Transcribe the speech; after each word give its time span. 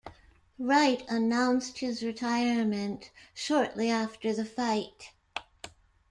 Wright 0.57 1.05
announced 1.09 1.77
his 1.77 2.01
retirement 2.01 3.11
shortly 3.35 3.91
after 3.91 4.33
the 4.33 4.43
fight. 4.45 5.11